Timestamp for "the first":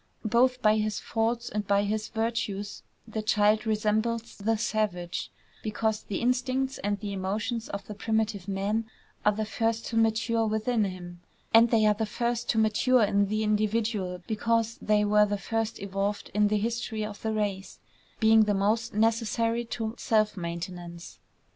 9.31-9.85, 11.93-12.49, 15.27-15.79